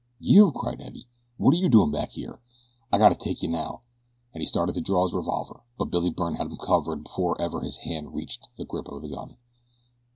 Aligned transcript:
"You?" 0.19 0.51
cried 0.53 0.81
Eddie. 0.81 1.07
"What 1.37 1.53
are 1.53 1.57
you 1.57 1.69
doin' 1.69 1.91
back 1.91 2.09
here? 2.13 2.39
I 2.91 2.97
gotta 2.97 3.13
take 3.13 3.43
you 3.43 3.49
now," 3.49 3.83
and 4.33 4.41
he 4.41 4.47
started 4.47 4.73
to 4.73 4.81
draw 4.81 5.03
his 5.03 5.13
revolver; 5.13 5.61
but 5.77 5.91
Billy 5.91 6.09
Byrne 6.09 6.37
had 6.37 6.47
him 6.47 6.57
covered 6.57 7.03
before 7.03 7.39
ever 7.39 7.59
his 7.61 7.77
hand 7.85 8.15
reached 8.15 8.49
the 8.57 8.65
grip 8.65 8.87
of 8.87 9.03
his 9.03 9.11
gun. 9.11 9.37